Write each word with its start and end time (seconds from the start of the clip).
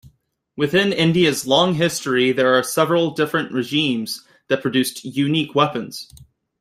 Within 0.55 0.91
India's 0.93 1.45
long 1.45 1.75
history 1.75 2.31
there 2.31 2.57
are 2.57 2.63
several 2.63 3.11
different 3.11 3.51
regimes 3.51 4.27
that 4.47 4.63
produced 4.63 5.05
unique 5.05 5.53
weapons. 5.53 6.11